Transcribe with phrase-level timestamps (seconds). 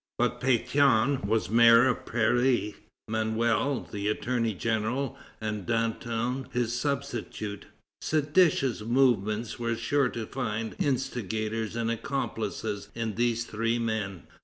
[0.17, 2.73] But Pétion was mayor of Paris;
[3.07, 7.65] Manuel, the attorney general, and Danton his substitute.
[8.01, 14.23] Seditious movements were sure to find instigators and accomplices in these three men.